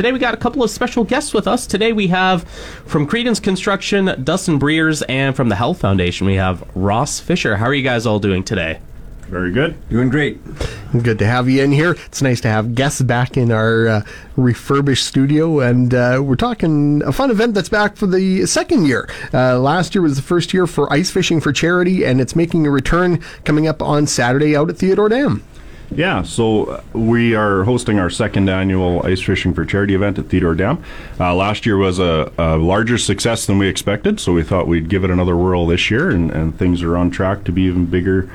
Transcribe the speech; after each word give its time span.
Today 0.00 0.12
we 0.12 0.18
got 0.18 0.32
a 0.32 0.38
couple 0.38 0.62
of 0.62 0.70
special 0.70 1.04
guests 1.04 1.34
with 1.34 1.46
us. 1.46 1.66
Today 1.66 1.92
we 1.92 2.06
have 2.06 2.44
from 2.86 3.06
Credence 3.06 3.38
Construction, 3.38 4.06
Dustin 4.24 4.58
Breers, 4.58 5.02
and 5.10 5.36
from 5.36 5.50
the 5.50 5.56
Health 5.56 5.78
Foundation 5.78 6.26
we 6.26 6.36
have 6.36 6.66
Ross 6.74 7.20
Fisher. 7.20 7.54
How 7.58 7.66
are 7.66 7.74
you 7.74 7.82
guys 7.82 8.06
all 8.06 8.18
doing 8.18 8.42
today? 8.42 8.80
Very 9.28 9.52
good. 9.52 9.76
Doing 9.90 10.08
great. 10.08 10.40
Good 11.02 11.18
to 11.18 11.26
have 11.26 11.50
you 11.50 11.62
in 11.62 11.70
here. 11.70 11.98
It's 12.06 12.22
nice 12.22 12.40
to 12.40 12.48
have 12.48 12.74
guests 12.74 13.02
back 13.02 13.36
in 13.36 13.52
our 13.52 13.88
uh, 13.88 14.02
refurbished 14.36 15.06
studio, 15.06 15.60
and 15.60 15.92
uh, 15.92 16.22
we're 16.24 16.34
talking 16.34 17.02
a 17.04 17.12
fun 17.12 17.30
event 17.30 17.52
that's 17.52 17.68
back 17.68 17.98
for 17.98 18.06
the 18.06 18.46
second 18.46 18.86
year. 18.86 19.06
Uh, 19.34 19.58
last 19.58 19.94
year 19.94 20.00
was 20.00 20.16
the 20.16 20.22
first 20.22 20.54
year 20.54 20.66
for 20.66 20.90
ice 20.90 21.10
fishing 21.10 21.42
for 21.42 21.52
charity, 21.52 22.06
and 22.06 22.22
it's 22.22 22.34
making 22.34 22.66
a 22.66 22.70
return 22.70 23.22
coming 23.44 23.68
up 23.68 23.82
on 23.82 24.06
Saturday 24.06 24.56
out 24.56 24.70
at 24.70 24.78
Theodore 24.78 25.10
Dam. 25.10 25.44
Yeah, 25.92 26.22
so 26.22 26.64
uh, 26.66 26.82
we 26.92 27.34
are 27.34 27.64
hosting 27.64 27.98
our 27.98 28.10
second 28.10 28.48
annual 28.48 29.04
Ice 29.04 29.20
Fishing 29.20 29.52
for 29.52 29.64
Charity 29.64 29.96
event 29.96 30.20
at 30.20 30.28
Theodore 30.28 30.54
Dam. 30.54 30.82
Uh, 31.18 31.34
last 31.34 31.66
year 31.66 31.76
was 31.76 31.98
a, 31.98 32.30
a, 32.38 32.56
larger 32.56 32.96
success 32.96 33.44
than 33.44 33.58
we 33.58 33.66
expected, 33.66 34.20
so 34.20 34.32
we 34.32 34.44
thought 34.44 34.68
we'd 34.68 34.88
give 34.88 35.02
it 35.02 35.10
another 35.10 35.36
whirl 35.36 35.66
this 35.66 35.90
year, 35.90 36.08
and, 36.08 36.30
and 36.30 36.56
things 36.56 36.82
are 36.82 36.96
on 36.96 37.10
track 37.10 37.42
to 37.44 37.52
be 37.52 37.62
even 37.62 37.86
bigger 37.86 38.30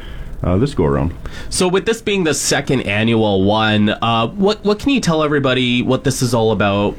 uh, 0.46 0.58
this 0.58 0.76
go 0.76 0.86
around. 0.86 1.14
So, 1.50 1.68
with 1.68 1.86
this 1.86 2.02
being 2.02 2.24
the 2.24 2.34
second 2.36 2.82
annual 2.82 3.44
one, 3.44 3.90
uh, 3.90 4.28
what 4.28 4.64
what 4.64 4.80
can 4.80 4.92
you 4.92 5.02
tell 5.02 5.24
everybody 5.24 5.82
what 5.82 6.04
this 6.04 6.22
is 6.22 6.34
all 6.34 6.52
about? 6.52 6.92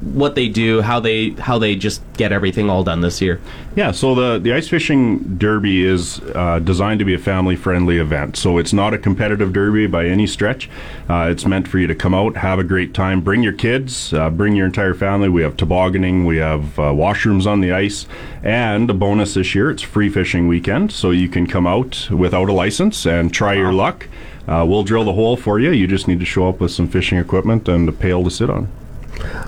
What 0.00 0.36
they 0.36 0.48
do, 0.48 0.80
how 0.80 1.00
they 1.00 1.30
how 1.30 1.58
they 1.58 1.74
just 1.74 2.02
get 2.16 2.30
everything 2.30 2.70
all 2.70 2.84
done 2.84 3.00
this 3.00 3.20
year? 3.20 3.40
Yeah, 3.74 3.90
so 3.90 4.14
the 4.14 4.38
the 4.38 4.52
ice 4.52 4.68
fishing 4.68 5.36
derby 5.36 5.84
is 5.84 6.20
uh, 6.36 6.60
designed 6.60 7.00
to 7.00 7.04
be 7.04 7.14
a 7.14 7.18
family 7.18 7.56
friendly 7.56 7.98
event. 7.98 8.36
So 8.36 8.58
it's 8.58 8.72
not 8.72 8.94
a 8.94 8.98
competitive 8.98 9.52
derby 9.52 9.88
by 9.88 10.06
any 10.06 10.28
stretch. 10.28 10.70
Uh, 11.10 11.28
it's 11.30 11.44
meant 11.44 11.66
for 11.66 11.78
you 11.78 11.88
to 11.88 11.94
come 11.96 12.14
out, 12.14 12.36
have 12.36 12.60
a 12.60 12.64
great 12.64 12.94
time, 12.94 13.20
bring 13.20 13.42
your 13.42 13.52
kids, 13.52 14.14
uh, 14.14 14.30
bring 14.30 14.54
your 14.54 14.66
entire 14.66 14.94
family. 14.94 15.28
We 15.28 15.42
have 15.42 15.56
tobogganing, 15.56 16.24
we 16.24 16.36
have 16.36 16.78
uh, 16.78 16.92
washrooms 16.92 17.46
on 17.46 17.60
the 17.60 17.72
ice, 17.72 18.06
and 18.44 18.88
a 18.88 18.94
bonus 18.94 19.34
this 19.34 19.54
year, 19.54 19.70
it's 19.70 19.82
free 19.82 20.08
fishing 20.08 20.46
weekend, 20.46 20.92
so 20.92 21.10
you 21.10 21.28
can 21.28 21.48
come 21.48 21.66
out 21.66 22.08
without 22.10 22.48
a 22.48 22.52
license 22.52 22.83
and 23.06 23.32
try 23.32 23.54
your 23.54 23.72
luck. 23.72 24.08
Uh, 24.46 24.64
we'll 24.68 24.84
drill 24.84 25.04
the 25.04 25.12
hole 25.12 25.36
for 25.36 25.58
you. 25.58 25.70
You 25.70 25.86
just 25.86 26.06
need 26.06 26.20
to 26.20 26.26
show 26.26 26.48
up 26.48 26.60
with 26.60 26.70
some 26.70 26.88
fishing 26.88 27.18
equipment 27.18 27.68
and 27.68 27.88
a 27.88 27.92
pail 27.92 28.22
to 28.24 28.30
sit 28.30 28.50
on. 28.50 28.68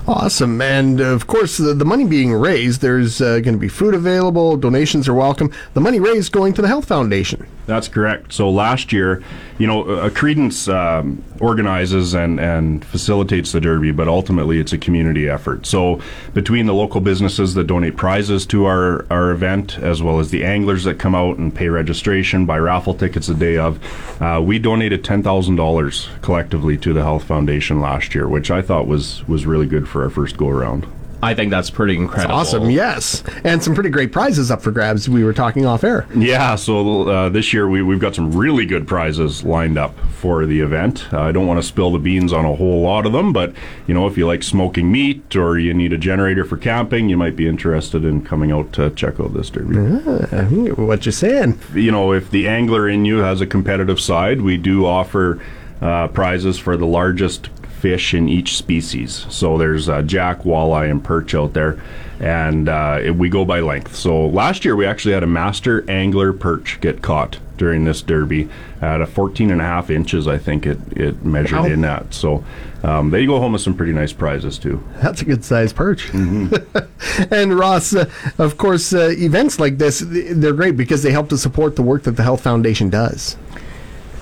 Awesome. 0.07 0.61
And 0.61 0.99
of 1.01 1.27
course, 1.27 1.57
the, 1.57 1.73
the 1.73 1.85
money 1.85 2.05
being 2.05 2.33
raised, 2.33 2.81
there's 2.81 3.21
uh, 3.21 3.39
going 3.39 3.55
to 3.55 3.59
be 3.59 3.67
food 3.67 3.93
available, 3.93 4.57
donations 4.57 5.07
are 5.07 5.13
welcome. 5.13 5.51
The 5.73 5.81
money 5.81 5.99
raised 5.99 6.31
going 6.31 6.53
to 6.53 6.61
the 6.61 6.67
Health 6.67 6.85
Foundation. 6.85 7.47
That's 7.65 7.89
correct. 7.89 8.31
So 8.31 8.49
last 8.49 8.93
year, 8.93 9.21
you 9.57 9.67
know, 9.67 9.83
uh, 9.83 10.09
Credence 10.09 10.69
um, 10.69 11.21
organizes 11.41 12.13
and, 12.13 12.39
and 12.39 12.83
facilitates 12.85 13.51
the 13.51 13.59
Derby, 13.59 13.91
but 13.91 14.07
ultimately 14.07 14.59
it's 14.59 14.71
a 14.71 14.77
community 14.77 15.27
effort. 15.27 15.65
So 15.65 16.01
between 16.33 16.65
the 16.65 16.73
local 16.73 17.01
businesses 17.01 17.55
that 17.55 17.65
donate 17.65 17.97
prizes 17.97 18.45
to 18.47 18.65
our, 18.65 19.05
our 19.11 19.31
event, 19.31 19.79
as 19.79 20.01
well 20.01 20.19
as 20.19 20.31
the 20.31 20.45
anglers 20.45 20.85
that 20.85 20.97
come 20.97 21.13
out 21.13 21.37
and 21.37 21.53
pay 21.53 21.67
registration, 21.67 22.45
buy 22.45 22.57
raffle 22.57 22.93
tickets 22.93 23.27
the 23.27 23.33
day 23.33 23.57
of, 23.57 23.83
uh, 24.21 24.41
we 24.41 24.59
donated 24.59 25.03
$10,000 25.03 26.21
collectively 26.21 26.77
to 26.77 26.93
the 26.93 27.03
Health 27.03 27.25
Foundation 27.25 27.81
last 27.81 28.15
year, 28.15 28.29
which 28.29 28.49
I 28.49 28.61
thought 28.61 28.87
was, 28.87 29.27
was 29.27 29.45
really 29.45 29.56
good 29.65 29.87
for 29.87 30.03
our 30.03 30.09
first 30.09 30.37
go 30.37 30.49
around. 30.49 30.85
I 31.21 31.33
think 31.33 31.49
that's 31.49 31.71
pretty 31.71 31.95
incredible. 31.95 32.37
That's 32.37 32.53
awesome, 32.53 32.69
yes. 32.69 33.23
And 33.43 33.63
some 33.63 33.73
pretty 33.73 33.89
great 33.89 34.11
prizes 34.11 34.51
up 34.51 34.61
for 34.61 34.71
grabs. 34.71 35.09
We 35.09 35.23
were 35.23 35.33
talking 35.33 35.65
off 35.65 35.83
air. 35.83 36.05
Yeah, 36.15 36.55
so 36.55 37.09
uh, 37.09 37.29
this 37.29 37.53
year 37.53 37.67
we, 37.67 37.81
we've 37.81 37.99
got 37.99 38.13
some 38.13 38.35
really 38.35 38.67
good 38.67 38.87
prizes 38.87 39.43
lined 39.43 39.79
up 39.79 39.97
for 40.11 40.45
the 40.45 40.59
event. 40.59 41.11
Uh, 41.11 41.21
I 41.21 41.31
don't 41.31 41.47
want 41.47 41.59
to 41.59 41.67
spill 41.67 41.91
the 41.91 41.97
beans 41.97 42.31
on 42.31 42.45
a 42.45 42.53
whole 42.53 42.81
lot 42.81 43.07
of 43.07 43.13
them, 43.13 43.33
but 43.33 43.53
you 43.87 43.95
know, 43.95 44.05
if 44.05 44.15
you 44.15 44.27
like 44.27 44.43
smoking 44.43 44.91
meat 44.91 45.35
or 45.35 45.57
you 45.57 45.73
need 45.73 45.91
a 45.91 45.97
generator 45.97 46.45
for 46.45 46.57
camping, 46.57 47.09
you 47.09 47.17
might 47.17 47.35
be 47.35 47.47
interested 47.47 48.05
in 48.05 48.23
coming 48.23 48.51
out 48.51 48.71
to 48.73 48.91
check 48.91 49.19
out 49.19 49.33
this 49.33 49.49
derby. 49.49 49.75
Ah, 49.79 50.45
what 50.75 51.05
you 51.07 51.11
saying? 51.11 51.59
You 51.73 51.91
know, 51.91 52.13
if 52.13 52.29
the 52.29 52.47
angler 52.47 52.87
in 52.87 53.05
you 53.05 53.17
has 53.19 53.41
a 53.41 53.47
competitive 53.47 53.99
side, 53.99 54.41
we 54.41 54.57
do 54.57 54.85
offer 54.85 55.41
uh, 55.81 56.07
prizes 56.09 56.57
for 56.57 56.77
the 56.77 56.85
largest 56.85 57.49
fish 57.77 58.13
in 58.13 58.27
each 58.27 58.57
species. 58.57 59.25
So 59.29 59.57
there's 59.57 59.87
uh, 59.87 60.01
jack, 60.01 60.41
walleye, 60.41 60.89
and 60.89 61.03
perch 61.03 61.35
out 61.35 61.53
there, 61.53 61.81
and 62.19 62.67
uh, 62.67 62.99
it, 63.01 63.11
we 63.15 63.29
go 63.29 63.45
by 63.45 63.59
length. 63.59 63.95
So 63.95 64.27
last 64.27 64.65
year 64.65 64.75
we 64.75 64.85
actually 64.85 65.13
had 65.13 65.23
a 65.23 65.27
master 65.27 65.89
angler 65.89 66.33
perch 66.33 66.79
get 66.81 67.01
caught 67.01 67.39
during 67.57 67.85
this 67.85 68.01
derby 68.01 68.49
at 68.81 69.01
a 69.01 69.07
14 69.07 69.51
and 69.51 69.59
a 69.59 69.63
half 69.63 69.89
inches, 69.89 70.27
I 70.27 70.37
think 70.37 70.65
it, 70.65 70.77
it 70.95 71.25
measured 71.25 71.59
wow. 71.59 71.65
in 71.65 71.81
that. 71.81 72.13
So 72.13 72.43
um, 72.83 73.09
they 73.09 73.25
go 73.25 73.39
home 73.39 73.53
with 73.53 73.61
some 73.61 73.75
pretty 73.75 73.93
nice 73.93 74.13
prizes 74.13 74.57
too. 74.59 74.83
That's 75.01 75.21
a 75.21 75.25
good 75.25 75.43
size 75.43 75.73
perch. 75.73 76.07
Mm-hmm. 76.09 77.33
and 77.33 77.57
Ross, 77.57 77.95
uh, 77.95 78.09
of 78.37 78.57
course, 78.57 78.93
uh, 78.93 79.13
events 79.17 79.59
like 79.59 79.77
this, 79.77 80.03
they're 80.05 80.53
great 80.53 80.77
because 80.77 81.03
they 81.03 81.11
help 81.11 81.29
to 81.29 81.37
support 81.37 81.75
the 81.75 81.81
work 81.81 82.03
that 82.03 82.11
the 82.11 82.23
Health 82.23 82.41
Foundation 82.41 82.89
does. 82.89 83.37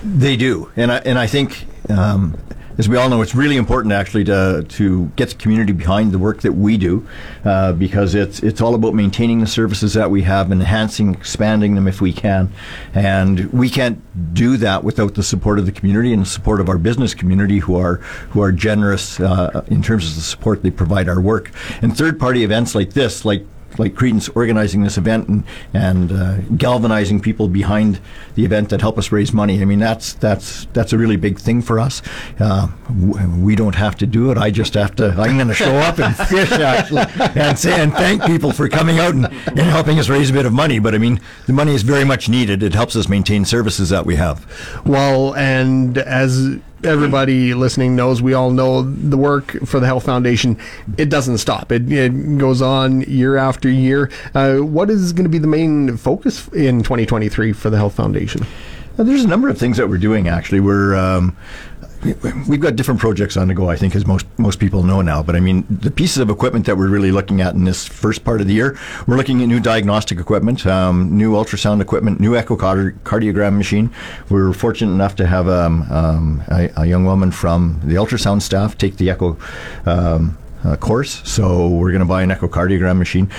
They 0.04 0.38
do. 0.38 0.72
And 0.76 0.92
I, 0.92 0.98
and 1.00 1.20
I 1.20 1.28
think 1.28 1.66
um, 1.90 2.38
as 2.78 2.90
we 2.90 2.98
all 2.98 3.10
know, 3.10 3.22
it's 3.22 3.36
really 3.36 3.58
important 3.58 3.94
actually 3.94 4.24
to 4.26 4.66
to 4.68 5.06
get 5.16 5.30
the 5.30 5.36
community 5.36 5.74
behind 5.74 6.12
the 6.12 6.20
work 6.20 6.42
that 6.42 6.54
we 6.54 6.78
do, 6.78 7.08
uh, 7.44 7.74
because 7.74 8.16
it's 8.16 8.42
it's 8.42 8.62
all 8.62 8.76
about 8.76 8.94
maintaining 8.94 9.40
the 9.40 9.48
services 9.48 9.94
that 9.94 10.12
we 10.12 10.24
have, 10.24 10.52
and 10.52 10.62
enhancing, 10.62 11.14
expanding 11.14 11.76
them 11.76 11.88
if 11.88 12.02
we 12.02 12.12
can, 12.12 12.52
and 12.94 13.52
we 13.54 13.70
can't 13.70 14.02
do 14.34 14.58
that 14.58 14.84
without 14.84 15.16
the 15.16 15.24
support 15.24 15.60
of 15.60 15.66
the 15.66 15.72
community 15.72 16.12
and 16.14 16.22
the 16.22 16.30
support 16.30 16.60
of 16.60 16.70
our 16.70 16.78
business 16.78 17.14
community, 17.14 17.60
who 17.60 17.76
are 17.76 17.96
who 18.32 18.42
are 18.42 18.52
generous 18.52 19.20
uh, 19.20 19.64
in 19.68 19.82
terms 19.82 20.10
of 20.10 20.16
the 20.16 20.22
support 20.22 20.64
they 20.64 20.72
provide 20.72 21.08
our 21.08 21.22
work. 21.22 21.52
And 21.82 21.96
third 21.96 22.20
party 22.20 22.44
events 22.44 22.76
like 22.76 22.94
this, 22.94 23.24
like 23.26 23.46
like 23.78 23.96
Credence 23.96 24.30
organizing 24.30 24.84
this 24.84 24.98
event 24.98 25.28
and 25.28 25.44
and 25.74 26.12
uh, 26.12 26.38
galvanizing 26.58 27.20
people 27.20 27.48
behind 27.48 28.00
the 28.36 28.46
event 28.46 28.70
that 28.70 28.82
help 28.82 28.98
us 28.98 29.12
raise 29.12 29.34
money. 29.34 29.62
I 29.62 29.66
mean, 29.66 29.80
that's 29.80 30.14
that's 30.14 30.66
that's 30.74 30.94
a 30.94 30.98
really 30.98 31.18
big 31.18 31.40
thing 31.40 31.62
for 31.62 31.80
us. 31.80 32.02
Uh, 32.40 32.68
we 33.40 33.56
don't 33.56 33.76
have 33.76 33.96
to 33.98 34.06
do 34.06 34.32
it. 34.32 34.38
I 34.38 34.52
just 34.52 34.74
have 34.74 34.96
to. 34.98 35.10
I'm 35.10 35.38
going 35.38 35.48
to 35.48 35.54
show 35.54 35.76
up 35.76 36.00
and 36.00 36.16
fish 36.28 36.52
actually, 36.52 37.06
and 37.42 37.58
say 37.58 37.82
and 37.82 37.94
thank 37.94 38.24
people 38.26 38.52
for 38.52 38.68
coming 38.70 39.00
out 39.00 39.14
and, 39.14 39.26
and 39.26 39.60
helping 39.60 40.00
us 40.00 40.10
raise 40.10 40.30
a 40.30 40.34
bit 40.34 40.46
of 40.46 40.54
money. 40.54 40.80
But 40.80 40.96
I 40.96 40.98
mean, 40.98 41.20
the 41.48 41.54
money 41.54 41.74
is 41.74 41.84
very 41.84 42.04
much 42.04 42.30
needed. 42.30 42.64
It 42.64 42.74
helps 42.74 42.96
us 42.96 43.10
maintain 43.10 43.46
services 43.46 43.90
that 43.90 44.06
we 44.06 44.16
have. 44.16 44.46
Well, 44.86 45.36
and 45.36 45.98
as 45.98 46.60
everybody 46.84 47.54
listening 47.54 47.96
knows, 47.96 48.22
we 48.22 48.34
all 48.34 48.52
know 48.52 48.84
the 48.84 49.18
work 49.18 49.52
for 49.66 49.80
the 49.80 49.86
Health 49.86 50.06
Foundation. 50.06 50.58
It 50.98 51.10
doesn't 51.10 51.38
stop. 51.40 51.72
It, 51.72 51.92
it 51.92 52.38
goes 52.38 52.62
on 52.62 53.02
year 53.02 53.38
after 53.38 53.70
year. 53.70 54.12
Uh, 54.34 54.58
what 54.58 54.90
is 54.90 55.14
going 55.14 55.26
to 55.26 55.30
be 55.30 55.38
the 55.38 55.48
main 55.48 55.98
focus 55.98 56.48
in 56.50 56.84
2023 56.84 57.54
for 57.54 57.70
the 57.70 57.78
Health 57.78 57.96
Foundation? 57.96 58.46
There's 58.98 59.26
a 59.26 59.28
number 59.28 59.50
of 59.50 59.58
things 59.58 59.78
that 59.78 59.90
we're 59.90 59.98
doing. 59.98 60.28
Actually, 60.28 60.62
we're 60.62 60.96
um, 60.96 61.36
we've 62.48 62.60
got 62.60 62.76
different 62.76 63.00
projects 63.00 63.38
on 63.38 63.48
the 63.48 63.54
go, 63.54 63.70
I 63.70 63.76
think, 63.76 63.96
as 63.96 64.06
most 64.06 64.26
most 64.38 64.60
people 64.60 64.84
know 64.84 65.02
now. 65.02 65.24
But 65.24 65.36
I 65.36 65.40
mean, 65.40 65.66
the 65.70 65.92
pieces 65.92 66.18
of 66.18 66.30
equipment 66.30 66.66
that 66.66 66.78
we're 66.78 66.90
really 66.90 67.12
looking 67.12 67.42
at 67.42 67.54
in 67.54 67.64
this 67.64 67.88
first 67.88 68.24
part 68.24 68.42
of 68.42 68.48
the 68.48 68.54
year, 68.54 68.78
we're 69.08 69.18
looking 69.18 69.42
at 69.42 69.48
new 69.48 69.60
diagnostic 69.60 70.20
equipment, 70.20 70.66
um, 70.66 71.18
new 71.18 71.34
ultrasound 71.34 71.82
equipment, 71.82 72.20
new 72.20 72.32
echocardiogram 72.32 73.58
machine. 73.58 73.92
We're 74.30 74.54
fortunate 74.54 74.94
enough 74.94 75.16
to 75.18 75.28
have 75.28 75.48
um, 75.48 75.92
um, 75.92 76.44
a, 76.50 76.72
a, 76.78 76.86
young 76.86 77.06
woman 77.06 77.32
from 77.32 77.80
the 77.84 77.96
ultrasound 77.96 78.42
staff 78.42 78.78
take 78.78 78.98
the 78.98 79.10
echo. 79.10 79.38
Um, 79.86 80.38
uh, 80.64 80.76
course, 80.76 81.22
so 81.30 81.68
we're 81.68 81.92
going 81.92 82.00
to 82.00 82.08
buy 82.08 82.24
an 82.24 82.32
echocardiogram 82.32 82.98
machine 82.98 83.30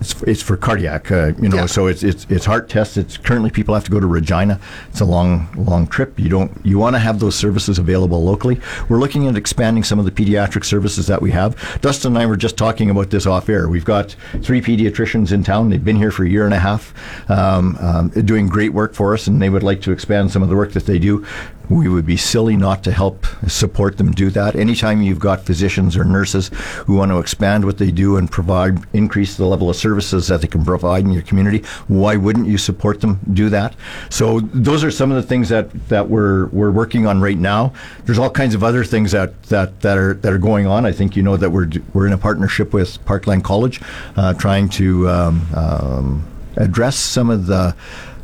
it's, 0.00 0.22
it's 0.22 0.42
for 0.42 0.56
cardiac, 0.56 1.10
uh, 1.12 1.32
you 1.40 1.48
know. 1.48 1.56
Yeah. 1.56 1.66
So 1.66 1.86
it's 1.86 2.02
it's 2.02 2.26
it's 2.30 2.44
heart 2.46 2.68
tests. 2.68 2.96
It's 2.96 3.16
currently 3.16 3.50
people 3.50 3.74
have 3.74 3.84
to 3.84 3.90
go 3.90 4.00
to 4.00 4.06
Regina. 4.06 4.58
It's 4.88 5.00
a 5.00 5.04
long 5.04 5.48
long 5.56 5.86
trip. 5.86 6.18
You 6.18 6.28
don't 6.28 6.52
you 6.64 6.78
want 6.78 6.96
to 6.96 7.00
have 7.00 7.20
those 7.20 7.36
services 7.36 7.78
available 7.78 8.24
locally. 8.24 8.60
We're 8.88 8.98
looking 8.98 9.26
at 9.26 9.36
expanding 9.36 9.84
some 9.84 9.98
of 9.98 10.04
the 10.04 10.10
pediatric 10.10 10.64
services 10.64 11.06
that 11.06 11.20
we 11.20 11.30
have. 11.32 11.80
Dustin 11.80 12.12
and 12.12 12.18
I 12.18 12.26
were 12.26 12.36
just 12.36 12.56
talking 12.56 12.90
about 12.90 13.10
this 13.10 13.26
off 13.26 13.48
air. 13.48 13.68
We've 13.68 13.84
got 13.84 14.16
three 14.42 14.60
pediatricians 14.60 15.32
in 15.32 15.44
town. 15.44 15.70
They've 15.70 15.84
been 15.84 15.96
here 15.96 16.10
for 16.10 16.24
a 16.24 16.28
year 16.28 16.44
and 16.44 16.54
a 16.54 16.58
half, 16.58 16.94
um, 17.30 17.76
um, 17.80 18.08
doing 18.08 18.48
great 18.48 18.72
work 18.72 18.94
for 18.94 19.14
us, 19.14 19.26
and 19.26 19.40
they 19.40 19.50
would 19.50 19.62
like 19.62 19.82
to 19.82 19.92
expand 19.92 20.30
some 20.30 20.42
of 20.42 20.48
the 20.48 20.56
work 20.56 20.72
that 20.72 20.86
they 20.86 20.98
do. 20.98 21.26
We 21.68 21.88
would 21.88 22.04
be 22.04 22.16
silly 22.16 22.56
not 22.56 22.82
to 22.82 22.90
help 22.90 23.26
support 23.46 23.96
them 23.96 24.10
do 24.10 24.28
that. 24.30 24.56
Anytime 24.56 25.02
you've 25.02 25.20
got 25.20 25.46
physicians 25.46 25.96
or 25.96 26.02
nurses 26.02 26.50
who 26.86 26.96
want 26.96 27.12
to 27.12 27.18
expand 27.20 27.64
what 27.64 27.78
they 27.78 27.92
do 27.92 28.16
and 28.16 28.28
provide, 28.28 28.78
increase 28.92 29.36
the 29.36 29.46
level 29.46 29.70
of 29.70 29.76
services 29.90 30.28
that 30.28 30.40
they 30.40 30.46
can 30.46 30.64
provide 30.64 31.04
in 31.04 31.10
your 31.10 31.22
community, 31.30 31.60
why 31.88 32.16
wouldn't 32.16 32.46
you 32.46 32.58
support 32.58 33.00
them 33.00 33.18
do 33.32 33.48
that? 33.50 33.74
So 34.08 34.40
those 34.40 34.84
are 34.84 34.90
some 34.90 35.10
of 35.12 35.16
the 35.20 35.26
things 35.32 35.48
that, 35.48 35.66
that 35.88 36.08
we're, 36.08 36.46
we're 36.46 36.70
working 36.70 37.06
on 37.06 37.20
right 37.20 37.38
now. 37.38 37.72
There's 38.04 38.18
all 38.18 38.30
kinds 38.30 38.54
of 38.54 38.62
other 38.62 38.84
things 38.84 39.12
that, 39.12 39.30
that, 39.44 39.80
that 39.80 39.98
are 39.98 40.14
that 40.22 40.32
are 40.32 40.38
going 40.38 40.66
on. 40.66 40.86
I 40.86 40.92
think 40.92 41.16
you 41.16 41.22
know 41.22 41.36
that 41.36 41.50
we're 41.50 41.68
we're 41.94 42.06
in 42.06 42.12
a 42.12 42.18
partnership 42.18 42.72
with 42.72 43.04
Parkland 43.04 43.44
College, 43.44 43.80
uh, 44.16 44.34
trying 44.34 44.68
to 44.80 45.08
um, 45.08 45.46
um, 45.54 46.26
address 46.56 46.96
some 46.96 47.30
of 47.30 47.46
the 47.46 47.74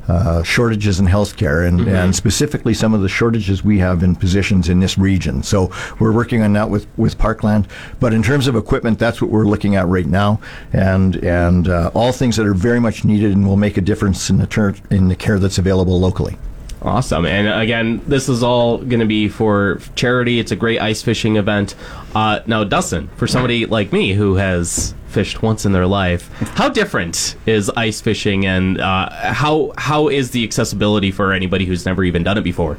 uh, 0.08 0.42
shortages 0.42 1.00
in 1.00 1.06
healthcare 1.06 1.66
and, 1.66 1.80
and 1.88 2.14
specifically 2.14 2.74
some 2.74 2.94
of 2.94 3.02
the 3.02 3.08
shortages 3.08 3.64
we 3.64 3.78
have 3.78 4.02
in 4.02 4.14
positions 4.14 4.68
in 4.68 4.80
this 4.80 4.96
region. 4.98 5.42
So 5.42 5.70
we're 5.98 6.12
working 6.12 6.42
on 6.42 6.52
that 6.54 6.70
with, 6.70 6.86
with 6.96 7.18
Parkland. 7.18 7.66
But 8.00 8.12
in 8.12 8.22
terms 8.22 8.46
of 8.46 8.56
equipment, 8.56 8.98
that's 8.98 9.20
what 9.20 9.30
we're 9.30 9.46
looking 9.46 9.76
at 9.76 9.86
right 9.86 10.06
now, 10.06 10.40
and 10.72 11.16
and 11.16 11.68
uh, 11.68 11.90
all 11.94 12.12
things 12.12 12.36
that 12.36 12.46
are 12.46 12.54
very 12.54 12.80
much 12.80 13.04
needed 13.04 13.32
and 13.32 13.46
will 13.46 13.56
make 13.56 13.76
a 13.76 13.80
difference 13.80 14.30
in 14.30 14.38
the 14.38 14.46
ter- 14.46 14.74
in 14.90 15.08
the 15.08 15.16
care 15.16 15.38
that's 15.38 15.58
available 15.58 15.98
locally. 15.98 16.36
Awesome. 16.86 17.26
And 17.26 17.48
again, 17.48 18.00
this 18.06 18.28
is 18.28 18.44
all 18.44 18.78
going 18.78 19.00
to 19.00 19.06
be 19.06 19.28
for 19.28 19.80
charity. 19.96 20.38
It's 20.38 20.52
a 20.52 20.56
great 20.56 20.80
ice 20.80 21.02
fishing 21.02 21.34
event. 21.34 21.74
Uh, 22.14 22.40
now, 22.46 22.62
Dustin, 22.62 23.08
for 23.16 23.26
somebody 23.26 23.66
like 23.66 23.92
me 23.92 24.12
who 24.12 24.36
has 24.36 24.94
fished 25.08 25.42
once 25.42 25.66
in 25.66 25.72
their 25.72 25.86
life, 25.86 26.30
how 26.54 26.68
different 26.68 27.34
is 27.44 27.70
ice 27.70 28.00
fishing 28.00 28.46
and 28.46 28.80
uh, 28.80 29.10
how 29.10 29.72
how 29.76 30.08
is 30.08 30.30
the 30.30 30.44
accessibility 30.44 31.10
for 31.10 31.32
anybody 31.32 31.64
who's 31.64 31.84
never 31.84 32.04
even 32.04 32.22
done 32.22 32.38
it 32.38 32.44
before? 32.44 32.78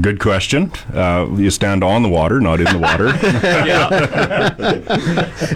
Good 0.00 0.18
question. 0.18 0.72
Uh, 0.92 1.28
you 1.36 1.50
stand 1.50 1.84
on 1.84 2.02
the 2.02 2.08
water, 2.08 2.40
not 2.40 2.60
in 2.60 2.66
the 2.66 2.78
water. 2.78 3.12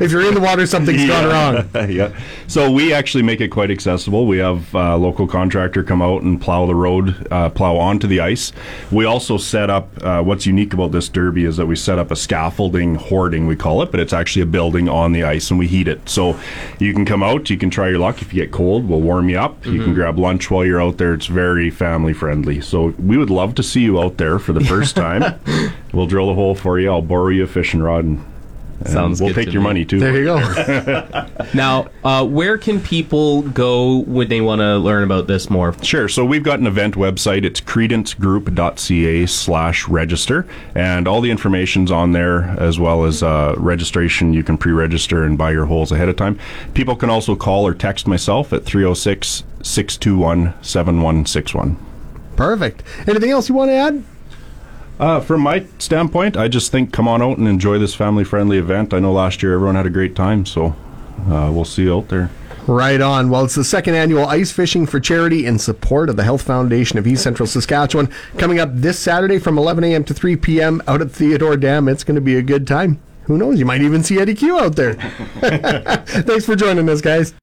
If 0.01 0.13
you're 0.13 0.27
in 0.27 0.35
the 0.35 0.41
water, 0.41 0.67
something's 0.67 1.07
gone 1.07 1.27
wrong. 1.27 1.69
yeah. 1.91 2.19
So 2.47 2.71
we 2.71 2.93
actually 2.93 3.23
make 3.23 3.41
it 3.41 3.49
quite 3.49 3.71
accessible. 3.71 4.27
We 4.27 4.39
have 4.39 4.73
a 4.75 4.97
local 4.97 5.27
contractor 5.27 5.83
come 5.83 6.03
out 6.03 6.23
and 6.23 6.41
plow 6.41 6.67
the 6.67 6.75
road, 6.75 7.27
uh, 7.31 7.49
plow 7.51 7.77
onto 7.77 8.07
the 8.07 8.21
ice. 8.21 8.53
We 8.91 9.05
also 9.05 9.37
set 9.39 9.71
up. 9.71 9.89
Uh, 10.03 10.23
what's 10.23 10.47
unique 10.47 10.75
about 10.75 10.93
this 10.93 11.09
derby 11.09 11.45
is 11.45 11.57
that 11.57 11.67
we 11.67 11.77
set 11.77 11.99
up 11.99 12.11
a 12.11 12.17
scaffolding 12.17 12.97
hoarding, 12.97 13.47
we 13.47 13.57
call 13.57 13.83
it, 13.83 13.91
but 13.91 14.01
it's 14.01 14.13
actually 14.13 14.43
a 14.43 14.47
building 14.47 14.89
on 14.89 15.13
the 15.13 15.25
ice, 15.25 15.51
and 15.51 15.59
we 15.59 15.67
heat 15.67 15.89
it. 15.89 16.09
So 16.09 16.39
you 16.79 16.93
can 16.93 17.05
come 17.05 17.23
out, 17.23 17.51
you 17.51 17.57
can 17.57 17.71
try 17.71 17.89
your 17.89 17.99
luck. 17.99 18.23
If 18.23 18.33
you 18.33 18.43
get 18.43 18.53
cold, 18.53 18.89
we'll 18.89 19.01
warm 19.01 19.29
you 19.29 19.39
up. 19.39 19.65
You 19.67 19.83
can 19.83 19.95
grab 19.95 20.19
lunch 20.19 20.51
while 20.51 20.65
you're 20.65 20.83
out 20.83 20.99
there. 20.99 21.15
It's 21.15 21.27
very 21.27 21.71
family 21.71 22.13
friendly. 22.13 22.61
So 22.61 22.95
we 22.99 23.17
would 23.17 23.31
love 23.31 23.55
to 23.57 23.63
see 23.63 23.81
you 23.81 24.01
out 24.01 24.18
there 24.19 24.39
for 24.39 24.53
the 24.53 24.61
first 24.65 24.95
time. 25.05 25.39
we'll 25.93 26.07
drill 26.07 26.31
a 26.31 26.35
hole 26.35 26.55
for 26.55 26.79
you. 26.79 26.91
I'll 26.91 27.03
borrow 27.03 27.29
you 27.29 27.45
a 27.45 27.47
fishing 27.47 27.81
rod. 27.81 28.05
And, 28.05 28.25
and 28.81 28.89
Sounds 28.91 29.21
We'll 29.21 29.31
good 29.31 29.35
take 29.37 29.47
to 29.47 29.53
your 29.53 29.63
me. 29.63 29.69
money 29.69 29.85
too. 29.85 29.99
There 29.99 30.17
you 30.17 30.25
go. 30.25 31.25
Now, 31.55 31.89
uh, 32.05 32.25
where 32.27 32.59
can 32.59 32.79
people 32.81 33.41
go 33.43 34.01
when 34.03 34.29
they 34.29 34.41
want 34.43 34.61
to 34.61 34.77
learn 34.77 35.03
about 35.03 35.27
this 35.27 35.49
more? 35.49 35.75
Sure. 35.83 36.09
So 36.09 36.25
we've 36.27 36.43
got 36.43 36.61
an 36.61 36.67
event 36.67 36.95
website. 36.95 37.45
It's 37.45 37.61
credencegroup.ca 37.61 39.27
slash 39.27 39.89
register. 39.89 40.47
And 40.75 41.09
all 41.09 41.21
the 41.23 41.31
information's 41.31 41.91
on 41.91 42.13
there, 42.13 42.43
as 42.59 42.79
well 42.79 43.05
as 43.05 43.23
uh, 43.23 43.55
registration. 43.57 44.35
You 44.35 44.43
can 44.45 44.59
pre 44.59 44.73
register 44.73 45.25
and 45.25 45.39
buy 45.39 45.53
your 45.53 45.65
holes 45.67 45.91
ahead 45.91 46.09
of 46.11 46.17
time. 46.17 46.39
People 46.75 46.95
can 46.97 47.09
also 47.11 47.35
call 47.35 47.67
or 47.67 47.75
text 47.75 48.07
myself 48.07 48.53
at 48.53 48.65
306 48.65 49.43
621 49.63 50.55
7161. 50.63 51.77
Perfect. 52.39 52.85
Anything 53.09 53.33
else 53.33 53.49
you 53.49 53.57
want 53.57 53.71
to 53.71 53.75
add? 53.75 54.05
Uh, 55.01 55.21
from 55.21 55.41
my 55.41 55.67
standpoint, 55.79 56.37
I 56.37 56.47
just 56.47 56.71
think 56.71 56.93
come 56.93 57.09
on 57.09 57.21
out 57.21 57.37
and 57.37 57.49
enjoy 57.49 57.79
this 57.79 57.97
family 57.97 58.23
friendly 58.23 58.59
event. 58.59 58.95
I 58.95 59.01
know 59.01 59.13
last 59.13 59.43
year 59.43 59.55
everyone 59.55 59.75
had 59.75 59.87
a 59.87 59.91
great 59.91 60.15
time, 60.15 60.47
so 60.47 60.77
uh, 61.29 61.51
we'll 61.53 61.65
see 61.65 61.83
you 61.83 61.97
out 61.97 62.09
there. 62.09 62.31
Right 62.69 63.01
on. 63.01 63.29
Well, 63.29 63.45
it's 63.45 63.57
the 63.57 63.65
second 63.65 63.97
annual 63.97 64.25
ice 64.25 64.53
fishing 64.53 64.87
for 64.87 65.01
charity 65.01 65.47
in 65.47 65.59
support 65.59 66.09
of 66.09 66.15
the 66.15 66.23
Health 66.23 66.43
Foundation 66.43 66.97
of 66.97 67.09
East 67.09 67.25
Central 67.25 67.49
Saskatchewan. 67.49 68.09
Coming 68.37 68.61
up 68.61 68.71
this 68.73 69.01
Saturday 69.01 69.41
from 69.41 69.59
11 69.59 69.83
a.m. 69.83 70.05
to 70.05 70.15
3 70.15 70.37
p.m. 70.37 70.81
out 70.87 71.03
at 71.03 71.11
Theodore 71.11 71.57
Dam. 71.57 71.89
It's 71.89 72.05
going 72.05 72.15
to 72.15 72.21
be 72.21 72.37
a 72.37 72.43
good 72.43 72.69
time. 72.69 73.01
Who 73.23 73.37
knows? 73.37 73.59
You 73.59 73.67
might 73.67 73.83
even 73.83 74.05
see 74.05 74.21
Eddie 74.21 74.35
Q 74.35 74.61
out 74.61 74.77
there. 74.77 74.95
Thanks 76.07 76.47
for 76.47 76.55
joining 76.55 76.89
us, 76.89 77.01
guys. 77.01 77.35